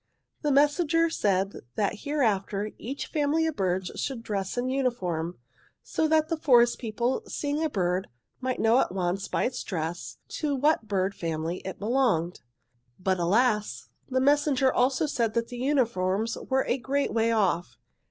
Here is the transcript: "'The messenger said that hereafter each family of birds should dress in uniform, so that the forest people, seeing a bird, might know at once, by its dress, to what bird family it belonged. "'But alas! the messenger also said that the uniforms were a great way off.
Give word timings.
"'The 0.41 0.51
messenger 0.51 1.11
said 1.11 1.57
that 1.75 1.99
hereafter 1.99 2.71
each 2.79 3.05
family 3.05 3.45
of 3.45 3.55
birds 3.55 3.91
should 3.97 4.23
dress 4.23 4.57
in 4.57 4.67
uniform, 4.67 5.37
so 5.83 6.07
that 6.07 6.27
the 6.27 6.35
forest 6.37 6.79
people, 6.79 7.21
seeing 7.27 7.63
a 7.63 7.69
bird, 7.69 8.07
might 8.39 8.59
know 8.59 8.79
at 8.79 8.91
once, 8.91 9.27
by 9.27 9.43
its 9.43 9.61
dress, 9.61 10.17
to 10.27 10.55
what 10.55 10.87
bird 10.87 11.13
family 11.13 11.57
it 11.59 11.77
belonged. 11.77 12.41
"'But 12.99 13.19
alas! 13.19 13.89
the 14.09 14.19
messenger 14.19 14.73
also 14.73 15.05
said 15.05 15.35
that 15.35 15.49
the 15.49 15.57
uniforms 15.59 16.35
were 16.49 16.65
a 16.65 16.79
great 16.79 17.13
way 17.13 17.31
off. 17.31 17.77